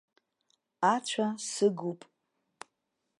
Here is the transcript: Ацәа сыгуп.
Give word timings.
Ацәа 0.93 1.27
сыгуп. 1.49 2.01